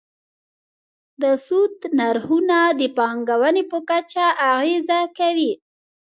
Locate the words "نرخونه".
1.99-2.59